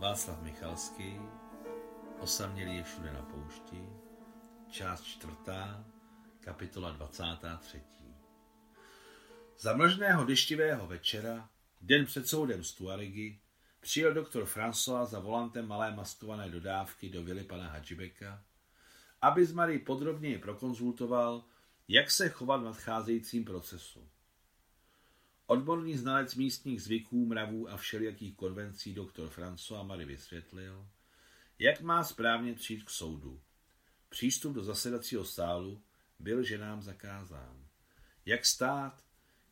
[0.00, 1.20] Václav Michalský,
[2.18, 3.88] Osamělý je všude na poušti,
[4.70, 5.84] část čtvrtá,
[6.40, 7.82] kapitola 23.
[9.58, 11.48] Za mlžného deštivého večera,
[11.80, 13.40] den před soudem Stuarigy,
[13.80, 18.44] přijel doktor François za volantem malé maskované dodávky do vily pana Hadžibeka,
[19.20, 21.44] aby z Marie podrobněji prokonzultoval,
[21.88, 24.08] jak se chovat v nadcházejícím procesu.
[25.50, 30.86] Odborný znalec místních zvyků, mravů a všelijakých konvencí doktor François Marie vysvětlil,
[31.58, 33.40] jak má správně přijít k soudu.
[34.08, 35.82] Přístup do zasedacího sálu
[36.18, 37.66] byl ženám zakázán.
[38.26, 39.04] Jak stát,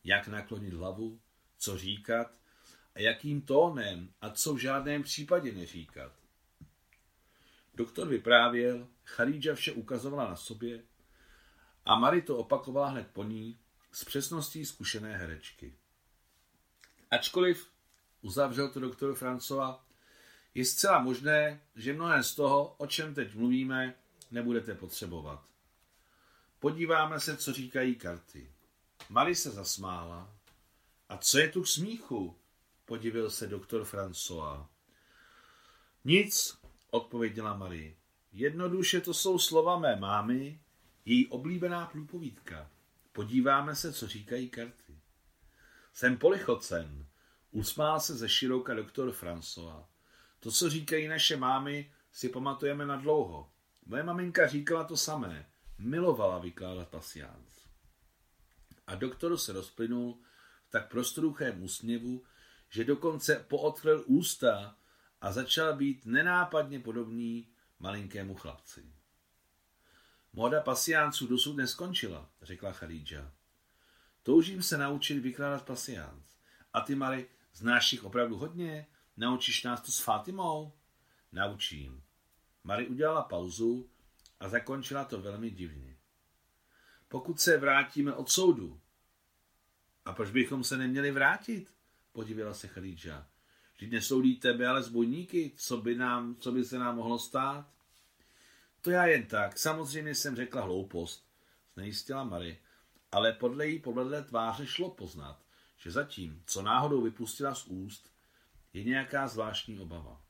[0.03, 1.19] jak naklonit hlavu,
[1.57, 2.33] co říkat
[2.95, 6.13] a jakým tónem a co v žádném případě neříkat.
[7.73, 10.83] Doktor vyprávěl, Charídža vše ukazovala na sobě
[11.85, 13.59] a Mary to opakovala hned po ní
[13.91, 15.78] s přesností zkušené herečky.
[17.11, 17.67] Ačkoliv,
[18.21, 19.85] uzavřel to doktor Francova,
[20.55, 23.95] je zcela možné, že mnohé z toho, o čem teď mluvíme,
[24.31, 25.43] nebudete potřebovat.
[26.59, 28.51] Podíváme se, co říkají karty.
[29.09, 30.33] Mary se zasmála.
[31.09, 32.35] A co je tu k smíchu?
[32.85, 34.65] Podivil se doktor François.
[36.05, 36.57] Nic,
[36.91, 37.95] odpověděla Marie.
[38.31, 40.59] Jednoduše to jsou slova mé mámy,
[41.05, 42.69] její oblíbená průpovídka.
[43.11, 44.98] Podíváme se, co říkají karty.
[45.93, 47.07] Jsem polichocen,
[47.51, 49.85] usmál se ze široka doktor François.
[50.39, 53.51] To, co říkají naše mámy, si pamatujeme na dlouho.
[53.85, 55.49] Moje maminka říkala to samé.
[55.77, 57.49] Milovala vykládat pasiánc.
[58.87, 60.17] A doktor se rozplynul
[60.67, 62.23] v tak prostruchém úsměvu,
[62.69, 64.75] že dokonce pootvřel ústa
[65.21, 67.47] a začal být nenápadně podobný
[67.79, 68.93] malinkému chlapci.
[70.33, 73.31] Moda pasiánců dosud neskončila, řekla Charidža.
[74.23, 76.23] Toužím se naučit vykládat pasiánc.
[76.73, 78.87] A ty, Mary, znáš jich opravdu hodně?
[79.17, 80.73] Naučíš nás to s Fatimou?
[81.31, 82.03] Naučím.
[82.63, 83.89] Mary udělala pauzu
[84.39, 85.97] a zakončila to velmi divně.
[87.07, 88.81] Pokud se vrátíme od soudu.
[90.05, 91.71] A proč bychom se neměli vrátit?
[92.11, 93.27] Podívala se Khadija.
[93.75, 95.51] Vždyť nesoudí tebe, ale zbojníky.
[95.55, 97.73] Co by, nám, co by se nám mohlo stát?
[98.81, 99.57] To já jen tak.
[99.57, 101.29] Samozřejmě jsem řekla hloupost.
[101.73, 102.57] Znejistila Mary.
[103.11, 105.45] Ale podle její pobledlé tváře šlo poznat,
[105.77, 108.11] že zatím, co náhodou vypustila z úst,
[108.73, 110.21] je nějaká zvláštní obava.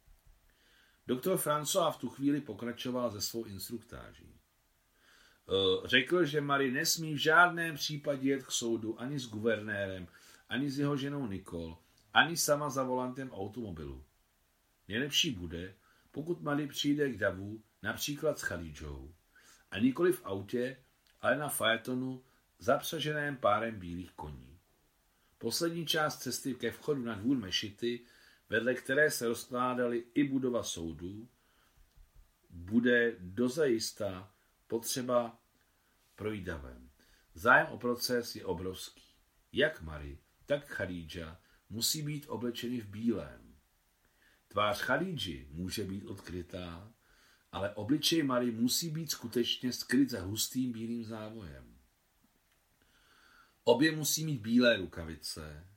[1.07, 4.29] Doktor François v tu chvíli pokračoval ze svou instruktáží.
[4.29, 10.07] E, řekl, že Marie nesmí v žádném případě jet k soudu ani s guvernérem,
[10.49, 11.77] ani s jeho ženou Nikol,
[12.13, 14.03] ani sama za volantem automobilu.
[14.87, 15.75] Nejlepší bude,
[16.11, 19.13] pokud Marie přijde k davu, například s Chalídžou,
[19.71, 20.77] a nikoli v autě,
[21.21, 22.23] ale na fajetonu
[22.59, 24.59] zapřaženém párem bílých koní.
[25.37, 28.05] Poslední část cesty ke vchodu na dvůr mešity
[28.49, 31.29] vedle které se rozkládaly i budova soudů,
[32.49, 34.33] bude dozajista
[34.67, 35.39] potřeba
[36.15, 36.89] projít davem.
[37.33, 39.03] Zájem o proces je obrovský.
[39.51, 43.55] Jak Mary, tak Khadija musí být oblečeny v bílém.
[44.47, 46.93] Tvář Khadiji může být odkrytá,
[47.51, 51.78] ale obličej Mary musí být skutečně skryt za hustým bílým závojem.
[53.69, 55.67] Obě musí mít bílé rukavice,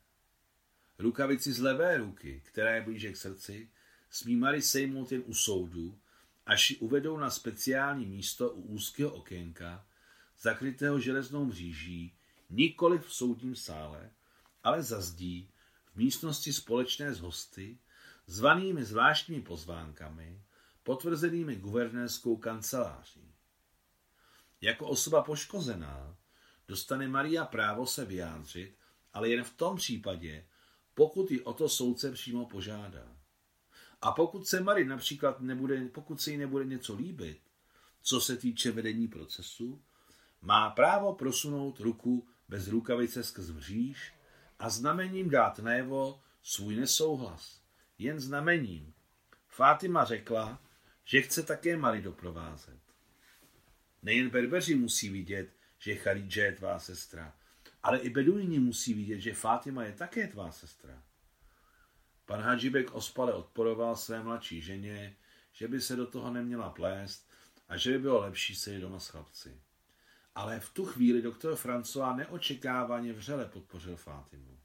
[0.99, 3.71] Rukavici z levé ruky, která je blíže k srdci,
[4.11, 5.99] smí Mary sejmout jen u soudu,
[6.47, 9.87] až ji uvedou na speciální místo u úzkého okénka,
[10.41, 12.15] zakrytého železnou mříží,
[12.51, 14.11] nikoli v soudním sále,
[14.63, 15.51] ale za zdí,
[15.93, 17.79] v místnosti společné s hosty,
[18.27, 20.43] zvanými zvláštními pozvánkami,
[20.83, 23.35] potvrzenými guvernérskou kanceláří.
[24.61, 26.22] Jako osoba poškozená
[26.73, 28.77] dostane Maria právo se vyjádřit,
[29.13, 30.45] ale jen v tom případě,
[30.95, 33.17] pokud ji o to soudce přímo požádá.
[34.01, 37.41] A pokud se Mary například nebude, pokud se jí nebude něco líbit,
[38.03, 39.83] co se týče vedení procesu,
[40.41, 44.15] má právo prosunout ruku bez rukavice skrz mříž
[44.59, 47.61] a znamením dát najevo svůj nesouhlas.
[47.99, 48.95] Jen znamením.
[49.49, 50.63] Fátima řekla,
[51.05, 52.81] že chce také Mary doprovázet.
[54.03, 57.37] Nejen berbeři musí vidět, že Charidže je tvá sestra,
[57.83, 61.03] ale i beduini musí vidět, že Fátima je také tvá sestra.
[62.27, 65.17] Pan Hadžibek ospale odporoval své mladší ženě,
[65.53, 67.31] že by se do toho neměla plést
[67.69, 69.61] a že by bylo lepší se doma s chlapci.
[70.35, 74.59] Ale v tu chvíli doktor François neočekávaně vřele podpořil Fátimu.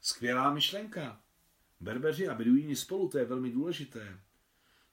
[0.00, 1.20] Skvělá myšlenka.
[1.80, 4.20] Berbeři a beduíni spolu, to je velmi důležité.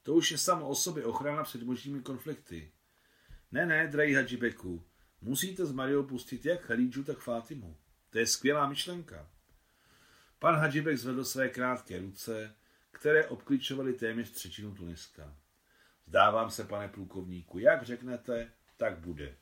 [0.03, 2.71] To už je samo o sobě ochrana před možnými konflikty.
[3.51, 4.90] Ne, ne, drahý Hadžibeku,
[5.21, 7.77] Musíte s Mariou pustit jak Chalídžu, tak Fátimu.
[8.09, 9.29] To je skvělá myšlenka.
[10.39, 12.55] Pan Hadžibek zvedl své krátké ruce,
[12.91, 15.37] které obklíčovaly téměř třetinu Tuniska.
[16.07, 19.35] Zdávám se, pane plukovníku, jak řeknete, tak bude.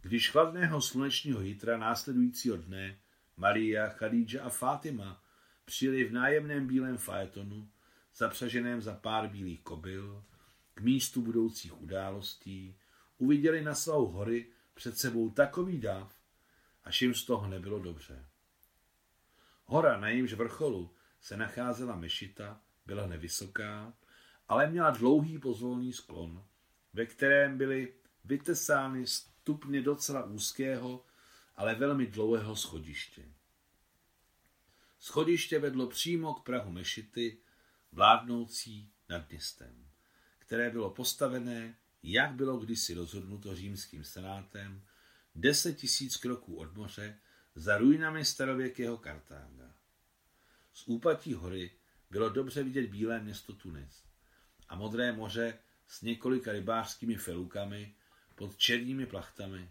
[0.00, 2.98] Když chladného slunečního hitra následujícího dne
[3.36, 5.22] Maria, Khadija a Fátima
[5.64, 7.70] přijeli v nájemném bílém fajetonu,
[8.16, 10.24] zapřaženém za pár bílých kobyl,
[10.74, 12.78] k místu budoucích událostí,
[13.22, 16.14] uviděli na svou hory před sebou takový dáv,
[16.84, 18.26] až jim z toho nebylo dobře.
[19.64, 23.94] Hora, na jejímž vrcholu se nacházela mešita, byla nevysoká,
[24.48, 26.44] ale měla dlouhý pozvolný sklon,
[26.92, 31.04] ve kterém byly vytesány stupně docela úzkého,
[31.56, 33.24] ale velmi dlouhého schodiště.
[34.98, 37.38] Schodiště vedlo přímo k prahu mešity,
[37.92, 39.88] vládnoucí nad městem,
[40.38, 44.82] které bylo postavené, jak bylo kdysi rozhodnuto římským senátem,
[45.34, 47.18] deset tisíc kroků od moře
[47.54, 49.74] za ruinami starověkého Kartága.
[50.72, 51.70] Z úpatí hory
[52.10, 54.04] bylo dobře vidět bílé město Tunis
[54.68, 57.94] a modré moře s několika rybářskými felukami
[58.34, 59.70] pod černými plachtami.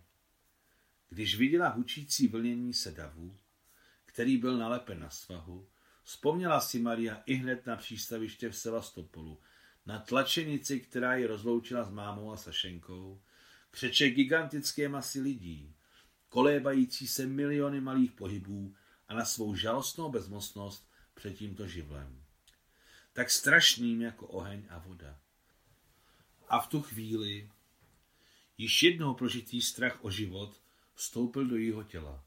[1.10, 3.40] Když viděla hučící vlnění se davu,
[4.06, 5.70] který byl nalepen na svahu,
[6.04, 9.42] vzpomněla si Maria i hned na přístaviště v Sevastopolu,
[9.86, 13.22] na tlačenici, která ji rozloučila s mámou a Sašenkou,
[13.72, 15.76] křeče gigantické masy lidí,
[16.30, 18.76] kolébající se miliony malých pohybů
[19.08, 22.24] a na svou žalostnou bezmocnost před tímto živlem.
[23.14, 25.20] Tak strašným jako oheň a voda.
[26.48, 27.50] A v tu chvíli
[28.58, 30.62] již jednou prožitý strach o život
[30.94, 32.26] vstoupil do jeho těla,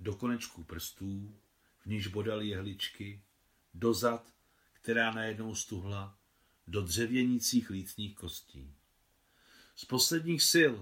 [0.00, 1.38] do konečků prstů,
[1.78, 3.22] v níž bodali jehličky,
[3.74, 4.32] do zad,
[4.72, 6.17] která najednou stuhla,
[6.68, 8.74] do dřevěnících lícních kostí.
[9.76, 10.74] Z posledních sil,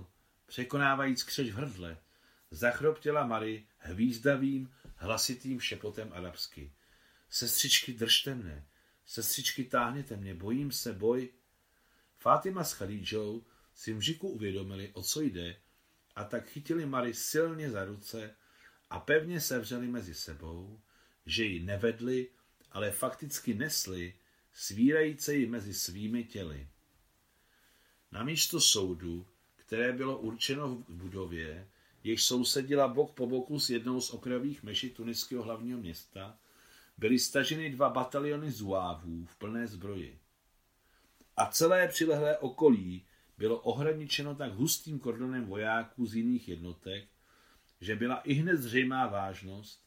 [0.47, 1.99] překonávajíc křeč v hrdle,
[2.51, 6.73] zachroptěla Mary hvízdavým, hlasitým šepotem arabsky.
[7.31, 8.67] Sestřičky, držte mne,
[9.07, 11.33] sestřičky, táhněte mě, bojím se, boj.
[12.17, 15.57] Fátima s Khadidžou si v žiku uvědomili, o co jde,
[16.17, 18.37] a tak chytili Mary silně za ruce
[18.91, 20.81] a pevně sevřeli mezi sebou,
[21.27, 22.31] že ji nevedli,
[22.73, 24.15] ale fakticky nesli,
[24.57, 26.69] svírajíce ji mezi svými těly.
[28.13, 29.27] Na místo soudu,
[29.57, 31.69] které bylo určeno v budově,
[32.05, 36.39] jež sousedila bok po boku s jednou z okrajových mešit tuniského hlavního města,
[36.99, 40.19] byly staženy dva bataliony zuávů v plné zbroji.
[41.37, 43.07] A celé přilehlé okolí
[43.39, 47.09] bylo ohraničeno tak hustým kordonem vojáků z jiných jednotek,
[47.81, 49.85] že byla i hned zřejmá vážnost,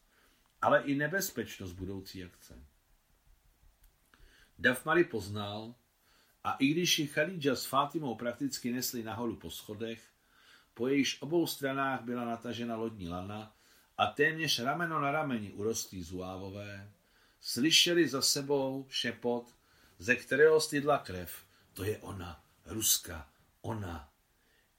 [0.62, 2.69] ale i nebezpečnost budoucí akce.
[4.60, 5.74] Dafmary poznal,
[6.44, 10.10] a i když ji Khadija s Fátimou prakticky nesli nahoru po schodech,
[10.74, 13.56] po jejíž obou stranách byla natažena lodní lana
[13.98, 16.90] a téměř rameno na rameni urostlí zuávové,
[17.40, 19.54] slyšeli za sebou šepot,
[19.98, 21.44] ze kterého stydla krev.
[21.72, 23.28] To je ona, Ruska,
[23.60, 24.08] ona.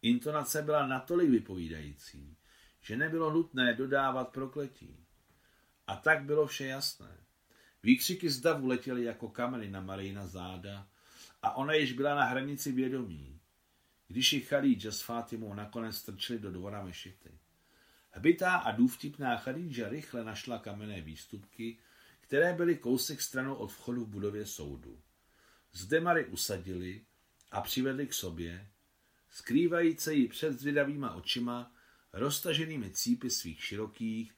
[0.02, 2.38] Intonace byla natolik vypovídající,
[2.82, 5.06] že nebylo nutné dodávat prokletí.
[5.88, 7.18] A tak bylo vše jasné.
[7.84, 10.88] Výkřiky z davu letěly jako kameny na Marijna záda
[11.42, 13.40] a ona již byla na hranici vědomí,
[14.08, 17.32] když ji Khadija s Fátimou nakonec strčili do dvora mešity.
[18.12, 21.78] Hbitá a důvtipná Khadija rychle našla kamenné výstupky,
[22.22, 25.02] které byly kousek stranou od vchodu v budově soudu.
[25.74, 27.02] Zde Mary usadili
[27.52, 28.68] a přivedli k sobě,
[29.30, 31.72] skrývající ji před zvědavýma očima,
[32.14, 34.34] roztaženými cípy svých širokých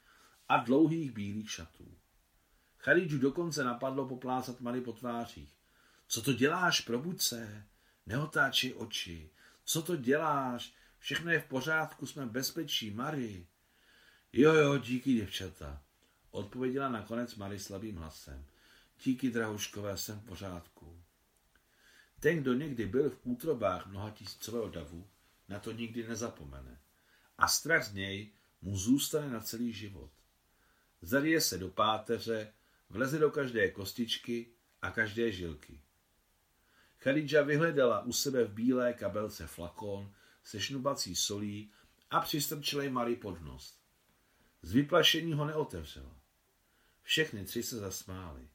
[0.50, 1.98] a dlouhých bílých šatů.
[2.84, 5.56] Chadidžu dokonce napadlo poplácat Mary po tvářích.
[6.08, 7.64] Co to děláš, probuď se,
[8.06, 9.30] neotáčej oči,
[9.66, 13.48] co to děláš, všechno je v pořádku, jsme bezpečí, Mary.
[14.34, 15.82] Jo, jo, díky, děvčata,
[16.32, 18.46] odpověděla nakonec Mary slabým hlasem.
[19.04, 21.04] Díky, drahuškové, jsem v pořádku.
[22.20, 25.08] Ten, kdo někdy byl v útrobách mnoha tisícového davu,
[25.50, 26.82] na to nikdy nezapomene.
[27.38, 30.12] A strach z něj mu zůstane na celý život.
[31.02, 32.54] Zarije se do páteře,
[32.94, 34.48] vleze do každé kostičky
[34.82, 35.82] a každé žilky.
[36.98, 41.72] Khadija vyhledala u sebe v bílé kabelce flakon se šnubací solí
[42.10, 43.78] a přistrčila Mary pod nos.
[44.62, 46.16] Z vyplašení ho neotevřela.
[47.02, 48.50] Všechny tři se zasmály.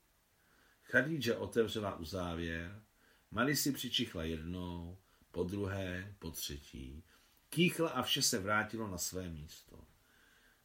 [0.83, 2.83] Khadija otevřela uzávěr,
[3.31, 4.99] Mary si přičichla jednou,
[5.31, 7.05] po druhé, po třetí,
[7.51, 9.85] kýchla a vše se vrátilo na své místo.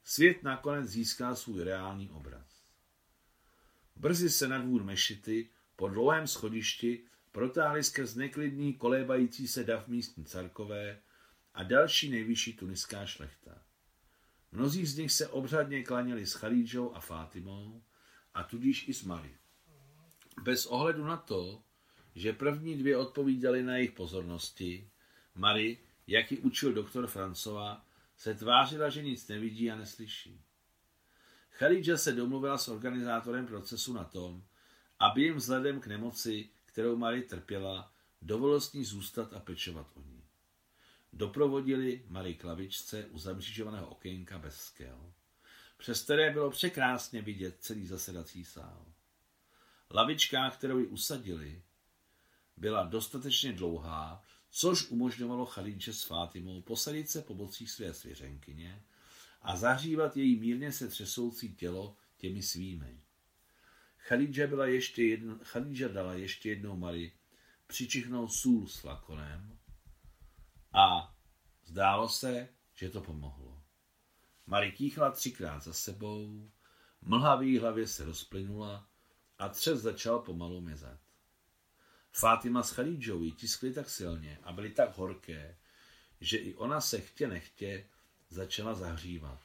[0.03, 2.52] Svět nakonec získal svůj reálný obraz.
[3.95, 10.25] Brzy se na dvůr mešity po dlouhém schodišti protáhli skrz neklidný kolébající se dav místní
[10.25, 11.01] carkové
[11.53, 13.61] a další nejvyšší tuniská šlechta.
[14.51, 17.83] Mnozí z nich se obřadně klaněli s Chalídžou a Fátimou
[18.33, 19.37] a tudíž i s Mary.
[20.43, 21.63] Bez ohledu na to,
[22.15, 24.89] že první dvě odpovídaly na jejich pozornosti,
[25.35, 27.85] Marie, jak ji učil doktor Francova,
[28.17, 30.41] se tvářila, že nic nevidí a neslyší.
[31.53, 34.43] Chalidža se domluvila s organizátorem procesu na tom,
[34.99, 40.01] aby jim vzhledem k nemoci, kterou Marie trpěla, dovolil s ní zůstat a pečovat o
[40.01, 40.23] ní.
[41.13, 45.13] Doprovodili Marie klavičce u zamřížovaného okénka bez skel,
[45.77, 48.85] přes které bylo překrásně vidět celý zasedací sál.
[49.91, 51.63] Lavička, kterou ji usadili,
[52.57, 58.83] byla dostatečně dlouhá, což umožňovalo Chalíče s Fátimou posadit se po bocích své svěřenkyně
[59.43, 63.01] a zahřívat její mírně se třesoucí tělo těmi svými.
[63.97, 67.11] Chalídža, byla ještě jedno, Chalídža dala ještě jednou Mari
[67.67, 69.59] přičichnout sůl s flakonem
[70.73, 71.15] a
[71.65, 73.63] zdálo se, že to pomohlo.
[74.45, 76.51] Mari kýchla třikrát za sebou,
[77.01, 78.89] mlha v její hlavě se rozplynula
[79.37, 80.99] a třes začal pomalu mizet.
[82.11, 85.57] Fátima s Chalídžou ji tiskly tak silně a byly tak horké,
[86.21, 87.89] že i ona se chtě nechtě
[88.33, 89.39] začala zahřívat.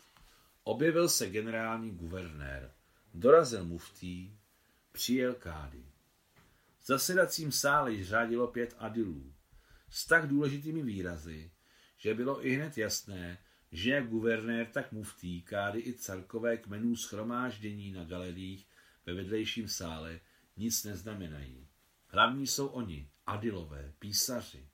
[0.65, 2.71] Objevil se generální guvernér,
[3.15, 4.33] dorazil muftý,
[4.93, 5.85] přijel kády.
[6.81, 9.33] V zasedacím sále již řádilo pět adilů
[9.91, 11.51] s tak důležitými výrazy,
[11.99, 13.39] že bylo i hned jasné,
[13.73, 18.67] že jak guvernér, tak muftý, kády i carkové kmenů schromáždění na galeriích
[19.07, 20.21] ve vedlejším sále
[20.57, 21.69] nic neznamenají.
[22.09, 24.69] Hlavní jsou oni, adilové, písaři.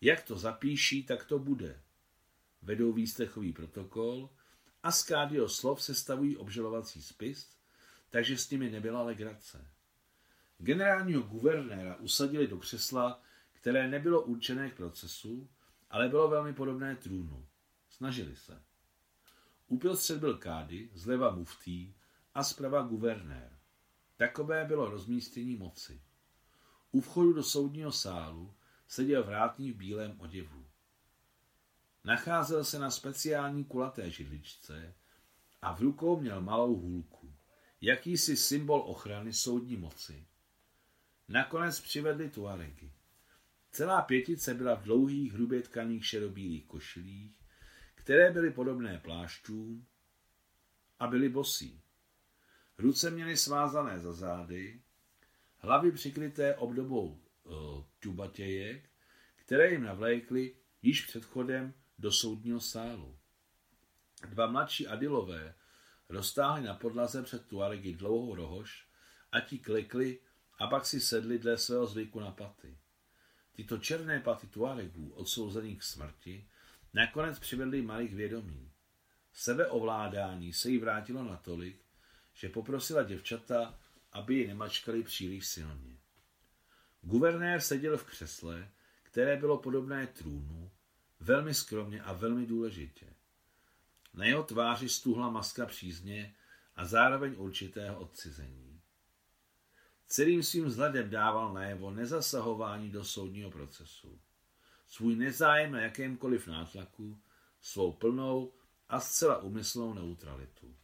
[0.00, 1.80] Jak to zapíší, tak to bude.
[2.62, 4.30] Vedou výslechový protokol
[4.82, 7.50] a z Kádio slov sestavují obžalovací spis,
[8.10, 9.70] takže s nimi nebyla legrace.
[10.58, 13.22] Generálního guvernéra usadili do křesla,
[13.52, 15.48] které nebylo určené k procesu,
[15.90, 17.46] ale bylo velmi podobné trůnu.
[17.88, 18.62] Snažili se.
[19.68, 21.94] Uprostřed byl kády, zleva muftý
[22.34, 23.58] a zprava guvernér.
[24.16, 26.02] Takové bylo rozmístění moci.
[26.90, 28.54] U vchodu do soudního sálu
[28.88, 30.66] seděl vrátný v bílém oděvu.
[32.08, 34.94] Nacházel se na speciální kulaté židličce
[35.62, 37.34] a v rukou měl malou hůlku,
[37.80, 40.26] jakýsi symbol ochrany soudní moci.
[41.28, 42.92] Nakonec přivedli tuaregy.
[43.70, 47.36] Celá pětice byla v dlouhých, hrubě tkaných šedobílých košilích,
[47.94, 49.86] které byly podobné plášťům
[50.98, 51.80] a byly bosí.
[52.78, 54.82] Ruce měly svázané za zády,
[55.58, 57.52] hlavy přikryté obdobou uh,
[58.00, 58.90] tubatějek,
[59.36, 63.18] které jim navlékly již před chodem do soudního sálu.
[64.28, 65.54] Dva mladší adilové
[66.08, 68.86] roztáhli na podlaze před Tuaregy dlouhou rohož
[69.32, 70.18] a ti klikli
[70.58, 72.78] a pak si sedli dle svého zvyku na paty.
[73.52, 76.48] Tyto černé paty Tuaregů, odsouzených k smrti,
[76.94, 78.72] nakonec přivedli malých vědomí.
[79.32, 81.84] Sebeovládání se jí vrátilo natolik,
[82.34, 83.78] že poprosila děvčata,
[84.12, 85.98] aby ji nemačkali příliš silně.
[87.02, 88.70] Guvernér seděl v křesle,
[89.02, 90.70] které bylo podobné trůnu,
[91.20, 93.06] velmi skromně a velmi důležitě.
[94.14, 96.34] Na jeho tváři stuhla maska přízně
[96.76, 98.80] a zároveň určitého odcizení.
[100.06, 104.20] Celým svým vzhledem dával najevo nezasahování do soudního procesu.
[104.86, 107.20] Svůj nezájem na jakémkoliv nátlaku,
[107.60, 108.52] svou plnou
[108.88, 110.76] a zcela umyslnou neutralitu.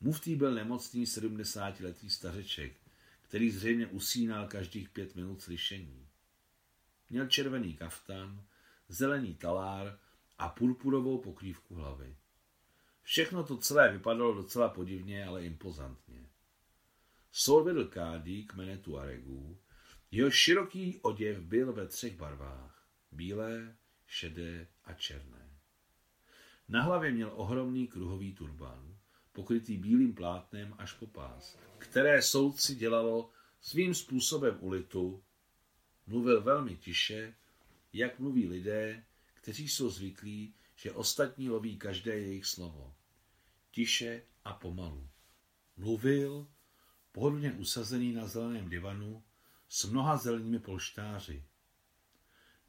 [0.00, 2.76] Muftý byl nemocný 70-letý stařeček,
[3.22, 6.08] který zřejmě usínal každých pět minut slyšení.
[7.10, 8.44] Měl červený kaftan,
[8.88, 9.98] zelený talár
[10.38, 12.16] a purpurovou pokrývku hlavy.
[13.02, 16.28] Všechno to celé vypadalo docela podivně, ale impozantně.
[17.32, 19.58] Soud vedl kádí kmene Tuaregů,
[20.10, 22.88] jeho široký oděv byl ve třech barvách.
[23.12, 23.76] Bílé,
[24.06, 25.50] šedé a černé.
[26.68, 28.96] Na hlavě měl ohromný kruhový turban,
[29.32, 35.22] pokrytý bílým plátnem až po pás, které soudci dělalo svým způsobem ulitu,
[36.06, 37.34] mluvil velmi tiše,
[37.94, 42.94] jak mluví lidé, kteří jsou zvyklí, že ostatní loví každé jejich slovo.
[43.70, 45.08] Tiše a pomalu.
[45.76, 46.48] Mluvil,
[47.12, 49.22] pohodlně usazený na zeleném divanu,
[49.68, 51.44] s mnoha zelenými polštáři.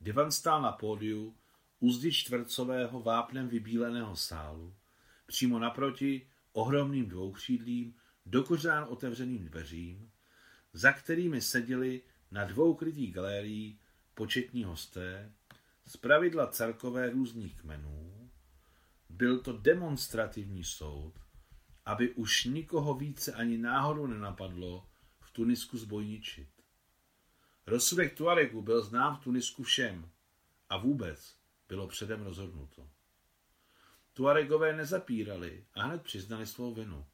[0.01, 1.37] Divan stál na pódiu
[1.79, 4.75] u zdi čtvercového vápnem vybíleného sálu,
[5.25, 10.11] přímo naproti ohromným dvoukřídlým, dokořán otevřeným dveřím,
[10.73, 12.01] za kterými seděli
[12.31, 13.79] na dvou krytých galérií
[14.15, 15.31] početní hosté,
[16.01, 18.31] pravidla celkové různých kmenů,
[19.09, 21.13] byl to demonstrativní soud,
[21.85, 24.87] aby už nikoho více ani náhodou nenapadlo
[25.19, 26.49] v Tunisku zbojničit.
[27.67, 30.09] Rozsudek Tuaregu byl znám v Tunisku všem
[30.69, 31.35] a vůbec
[31.67, 32.89] bylo předem rozhodnuto.
[34.13, 37.05] Tuaregové nezapírali a hned přiznali svou vinu,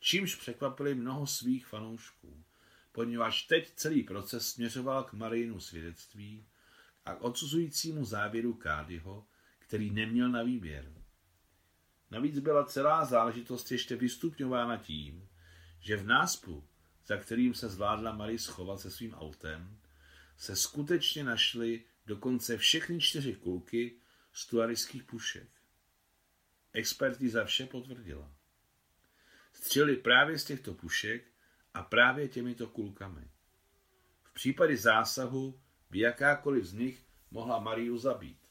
[0.00, 2.44] čímž překvapili mnoho svých fanoušků.
[2.92, 6.46] Poněvadž teď celý proces směřoval k Marijinu svědectví
[7.04, 9.26] a k odsuzujícímu závěru Kádyho,
[9.58, 10.92] který neměl na výběr.
[12.10, 15.28] Navíc byla celá záležitost ještě vystupňována tím,
[15.80, 16.68] že v náspu,
[17.06, 19.78] za kterým se zvládla Marie schovat se svým autem,
[20.36, 23.96] se skutečně našly dokonce všechny čtyři kulky
[24.32, 25.48] z tuarických pušek.
[26.72, 28.34] Expertíza vše potvrdila.
[29.52, 31.31] Střeli právě z těchto pušek
[31.74, 33.30] a právě těmito kulkami.
[34.22, 35.60] V případě zásahu
[35.90, 38.48] by jakákoliv z nich mohla Mariu zabít.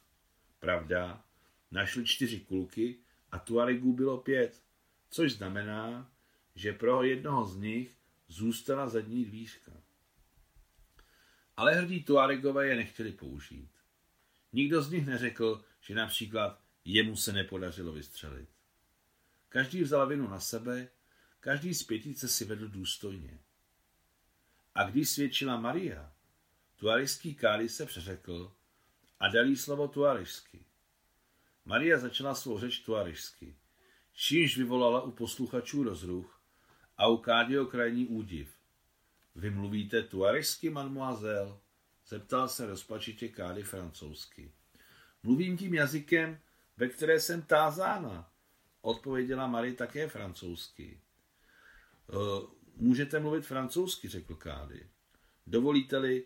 [0.60, 1.24] Pravda,
[1.72, 3.00] našli čtyři kulky
[3.32, 4.64] a Tuaregů bylo pět,
[5.10, 6.12] což znamená,
[6.56, 7.98] že pro jednoho z nich
[8.28, 9.72] zůstala zadní dvířka.
[11.58, 13.72] Ale hrdí Tuaregové je nechtěli použít.
[14.54, 18.50] Nikdo z nich neřekl, že například jemu se nepodařilo vystřelit.
[19.50, 20.90] Každý vzal vinu na sebe,
[21.42, 23.40] každý z pětice si vedl důstojně.
[24.76, 26.14] A když svědčila Maria,
[26.76, 28.54] tuariský káli se přeřekl
[29.20, 30.66] a dal jí slovo tuarišsky.
[31.66, 33.56] Maria začala svou řeč tuarišsky,
[34.14, 36.42] čímž vyvolala u posluchačů rozruch
[36.98, 38.56] a u Kádio krajní údiv.
[39.36, 41.58] Vy mluvíte tuarišsky, mademoiselle?
[42.08, 44.52] Zeptal se rozpačitě Kády francouzsky.
[45.24, 46.40] Mluvím tím jazykem,
[46.78, 48.32] ve které jsem tázána,
[48.82, 51.02] odpověděla Marie také francouzsky.
[52.12, 52.16] E,
[52.76, 54.90] můžete mluvit francouzsky, řekl Kády.
[55.48, 56.26] Dovolíte-li,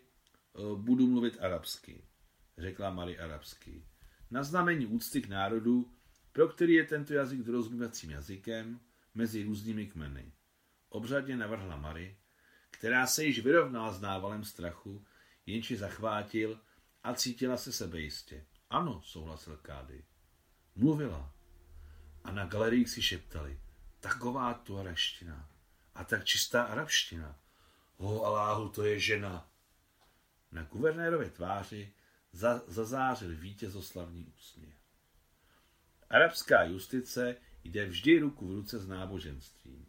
[0.76, 2.04] budu mluvit arabsky,
[2.58, 3.84] řekla Marie arabsky.
[4.30, 5.92] Na znamení úcty k národu,
[6.32, 8.80] pro který je tento jazyk dorozumívacím jazykem
[9.14, 10.32] mezi různými kmeny.
[10.88, 12.16] Obřadně navrhla Mary,
[12.70, 15.04] která se již vyrovnala s návalem strachu,
[15.46, 16.60] jenž zachvátil
[17.02, 18.46] a cítila se sebejistě.
[18.70, 20.04] Ano, souhlasil Kády.
[20.74, 21.34] Mluvila.
[22.24, 23.60] A na galeriích si šeptali.
[24.00, 25.48] Taková tu araština.
[25.96, 27.38] A tak čistá arabština.
[27.96, 29.50] O Aláhu, to je žena.
[30.52, 31.92] Na guvernérově tváři
[32.32, 34.74] za, zazářil vítězoslavný úsměv.
[36.10, 39.86] Arabská justice jde vždy ruku v ruce s náboženstvím.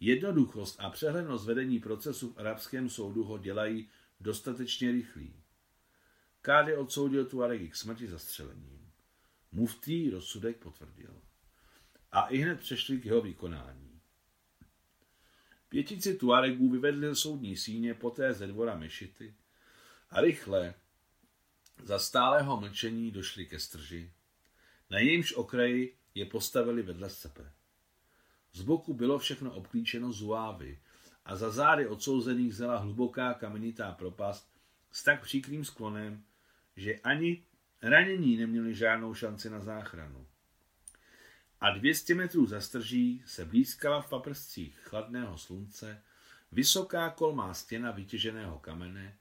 [0.00, 3.88] Jednoduchost a přehlednost vedení procesu v arabském soudu ho dělají
[4.20, 5.42] dostatečně rychlý.
[6.40, 8.92] Kády odsoudil Tuaregy k smrti zastřelením.
[9.52, 11.22] Muftý rozsudek potvrdil.
[12.12, 13.91] A i hned přešli k jeho vykonání.
[15.72, 19.34] Pětici Tuaregů vyvedli soudní síně poté ze dvora Mešity
[20.10, 20.74] a rychle
[21.82, 24.10] za stálého mlčení došli ke strži,
[24.90, 27.52] na jejímž okraji je postavili vedle sebe.
[28.52, 30.78] Z boku bylo všechno obklíčeno zuávy
[31.24, 34.52] a za zády odsouzených zela hluboká kamenitá propast
[34.90, 36.24] s tak příkrým sklonem,
[36.76, 37.42] že ani
[37.82, 40.26] ranění neměli žádnou šanci na záchranu.
[41.62, 46.02] A 200 metrů za strží se blízkala v paprscích chladného slunce
[46.52, 49.18] vysoká kolmá stěna vytěženého kamene,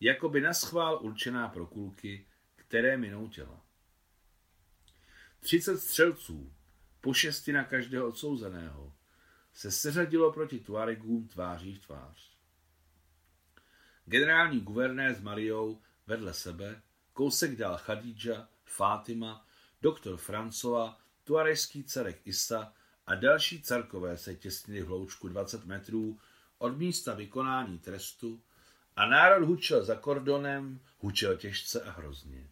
[0.00, 2.26] jako by naschvál určená pro kulky,
[2.56, 3.64] které minou těla.
[5.40, 6.52] Třicet střelců,
[7.00, 8.94] po šesti na každého odsouzeného,
[9.52, 12.36] se seřadilo proti Tuaregům tváří v tvář.
[14.04, 19.46] Generální guvernér s Mariou vedle sebe, kousek dál Khadidža, Fátima,
[19.82, 22.72] doktor Francova, tuarešský dcerek Isa
[23.06, 26.18] a další carkové se těsnili v hloučku 20 metrů
[26.58, 28.42] od místa vykonání trestu
[28.96, 32.50] a národ hučel za kordonem, hučel těžce a hrozně.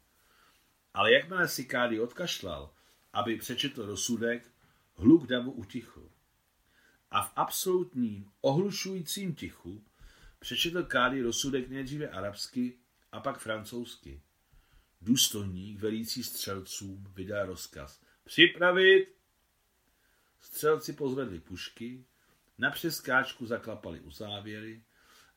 [0.95, 2.75] Ale jakmile si Kády odkašlal,
[3.13, 4.51] aby přečetl rozsudek,
[4.95, 6.11] hluk davu utichl.
[7.11, 9.85] A v absolutním, ohlušujícím tichu
[10.39, 12.79] přečetl Kády rozsudek nejdříve arabsky
[13.13, 14.23] a pak francouzsky.
[15.01, 18.01] Důstojník velící střelcům vydal rozkaz.
[18.31, 19.15] Připravit!
[20.41, 22.05] Střelci pozvedli pušky,
[22.59, 24.83] na přeskáčku zaklapali u závěry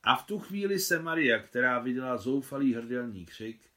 [0.03, 3.69] a v tu chvíli se Maria, která viděla zoufalý hrdelní křik,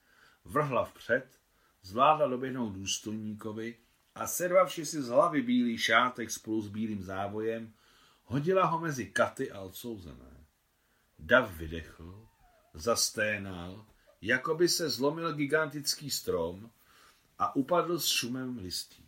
[0.45, 1.41] vrhla vpřed,
[1.83, 3.79] zvládla doběhnout důstojníkovi
[4.15, 7.73] a servavši si z hlavy bílý šátek spolu s bílým závojem,
[8.25, 10.47] hodila ho mezi katy a odsouzené.
[11.19, 12.29] Dav vydechl,
[12.75, 13.87] zasténal,
[14.21, 16.71] jako by se zlomil gigantický strom
[17.39, 19.06] a upadl s šumem listí.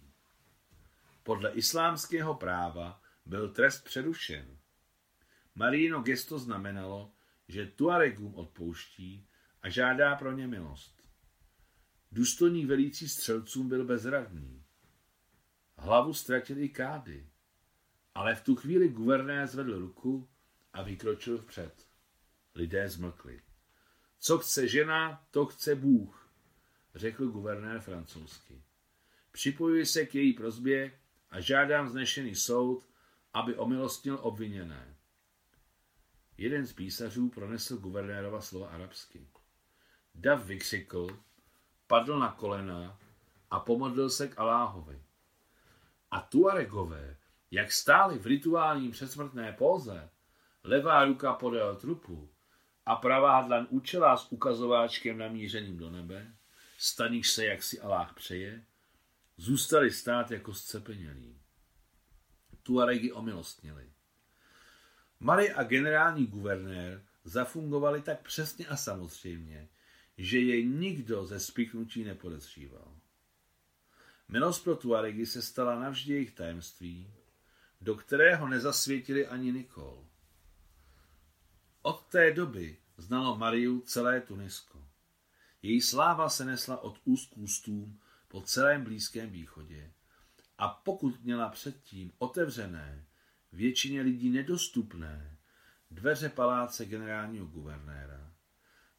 [1.29, 4.59] Podle islámského práva byl trest přerušen.
[5.55, 7.13] Marino gesto znamenalo,
[7.49, 9.29] že Tuaregům odpouští
[9.63, 11.03] a žádá pro ně milost.
[12.13, 14.65] Důstojník velící střelcům byl bezradný.
[15.77, 17.31] Hlavu ztratil i kády,
[18.15, 20.29] ale v tu chvíli guvernér zvedl ruku
[20.73, 21.87] a vykročil vpřed.
[22.55, 23.43] Lidé zmlkli.
[24.19, 26.31] Co chce žena, to chce Bůh,
[26.95, 28.63] řekl guvernér francouzsky.
[29.33, 30.99] Připojuji se k její prozbě
[31.31, 32.89] a žádám znešený soud,
[33.33, 34.95] aby omilostnil obviněné.
[36.37, 39.29] jeden z písařů pronesl guvernérova slova arabsky.
[40.15, 41.07] Dav vykřikl,
[41.87, 42.99] padl na kolena
[43.51, 45.03] a pomodlil se k Aláhovi.
[46.11, 47.17] A Tuaregové,
[47.51, 50.11] jak stáli v rituálním předsmrtné póze,
[50.65, 52.31] levá ruka podél trupu
[52.87, 56.35] a pravá dlan účela s ukazováčkem namířeným do nebe,
[56.79, 58.65] staníš se, jak si Aláh přeje,
[59.39, 61.41] zůstali stát jako scepenělí.
[62.63, 63.93] Tuaregy omilostnili.
[65.21, 69.69] Mary a generální guvernér zafungovali tak přesně a samozřejmě,
[70.19, 72.95] že jej nikdo ze spiknutí nepodezříval.
[74.29, 77.13] Milost pro Tuaregy se stala navždy jejich tajemství,
[77.81, 80.07] do kterého nezasvětili ani Nikol.
[81.83, 84.85] Od té doby znalo Mariu celé Tunisko.
[85.63, 89.93] Její sláva se nesla od úst k ústům po celém Blízkém východě.
[90.59, 93.07] A pokud měla předtím otevřené,
[93.53, 95.37] většině lidí nedostupné,
[95.91, 98.33] dveře paláce generálního guvernéra,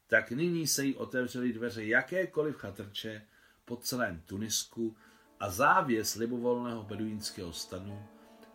[0.06, 3.26] tak nyní se jí otevřely dveře jakékoliv chatrče
[3.64, 4.96] po celém Tunisku
[5.40, 8.06] a závěs libovolného beduínského stanu,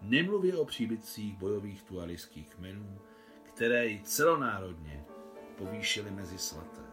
[0.02, 3.02] nemluvě o příbytcích bojových tuarijských kmenů,
[3.44, 5.06] které ji celonárodně
[5.58, 6.85] povýšily mezi svaté.